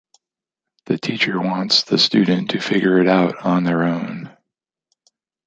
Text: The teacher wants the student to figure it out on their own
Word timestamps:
The 0.87 0.97
teacher 0.97 1.39
wants 1.39 1.83
the 1.83 1.99
student 1.99 2.49
to 2.49 2.59
figure 2.59 2.97
it 2.97 3.07
out 3.07 3.45
on 3.45 3.65
their 3.65 3.83
own 3.83 4.35